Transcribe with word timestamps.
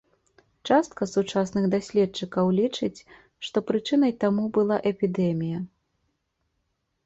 Частка 0.69 1.07
сучасных 1.15 1.65
даследчыкаў 1.75 2.49
лічыць, 2.61 3.05
што 3.49 3.57
прычынай 3.69 4.17
таму 4.27 4.43
была 4.59 4.77
эпідэмія. 4.95 5.59